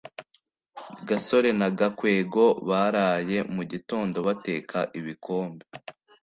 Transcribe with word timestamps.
gasore 1.07 1.49
na 1.59 1.69
gakwego 1.79 2.45
baraye 2.69 3.37
mugitondo 3.55 4.17
bateka 4.27 4.77
ibikombe 4.99 5.63